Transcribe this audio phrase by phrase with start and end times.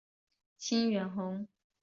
[0.57, 1.45] 清远侯。